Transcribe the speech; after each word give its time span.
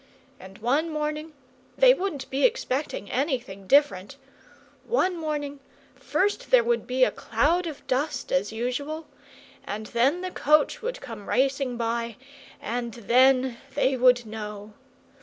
And 0.39 0.57
one 0.57 0.89
morning 0.89 1.33
they 1.77 1.93
wouldn't 1.93 2.27
be 2.31 2.43
expecting 2.43 3.11
anything 3.11 3.67
different 3.67 4.17
one 4.83 5.15
morning, 5.15 5.59
first 5.93 6.49
there 6.49 6.63
would 6.63 6.87
be 6.87 7.03
a 7.03 7.11
cloud 7.11 7.67
of 7.67 7.85
dust, 7.85 8.31
as 8.31 8.51
usual, 8.51 9.05
and 9.63 9.85
then 9.85 10.21
the 10.21 10.31
coach 10.31 10.81
would 10.81 11.01
come 11.01 11.29
racing 11.29 11.77
by, 11.77 12.15
and 12.59 12.95
THEN 12.95 13.57
they 13.75 13.95
would 13.95 14.25
know! 14.25 14.73